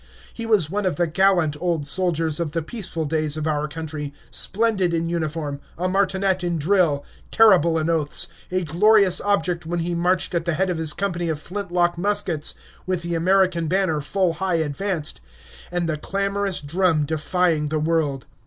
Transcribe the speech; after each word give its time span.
He 0.33 0.47
was 0.47 0.71
one 0.71 0.87
of 0.87 0.95
the 0.95 1.05
gallant 1.05 1.55
old 1.61 1.85
soldiers 1.85 2.39
of 2.39 2.53
the 2.53 2.63
peaceful 2.63 3.05
days 3.05 3.37
of 3.37 3.45
our 3.45 3.67
country, 3.67 4.11
splendid 4.31 4.95
in 4.95 5.09
uniform, 5.09 5.61
a 5.77 5.87
martinet 5.87 6.43
in 6.43 6.57
drill, 6.57 7.05
terrible 7.29 7.77
in 7.77 7.87
oaths, 7.87 8.27
a 8.51 8.63
glorious 8.63 9.21
object 9.21 9.67
when 9.67 9.81
he 9.81 9.93
marched 9.93 10.33
at 10.33 10.45
the 10.45 10.55
head 10.55 10.71
of 10.71 10.79
his 10.79 10.93
company 10.93 11.29
of 11.29 11.39
flintlock 11.39 11.99
muskets, 11.99 12.55
with 12.87 13.03
the 13.03 13.13
American 13.13 13.67
banner 13.67 14.01
full 14.01 14.33
high 14.33 14.55
advanced, 14.55 15.21
and 15.71 15.87
the 15.87 15.97
clamorous 15.99 16.61
drum 16.61 17.05
defying 17.05 17.67
the 17.69 17.77
world. 17.77 18.25